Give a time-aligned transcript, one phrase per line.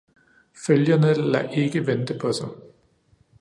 [0.65, 2.47] Følgerne lader ikke vente på sig.